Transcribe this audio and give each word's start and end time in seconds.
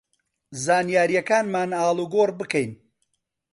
زانیارییەکانمان 0.63 1.69
ئاڵوگۆڕ 1.79 2.29
بکەین 2.39 2.71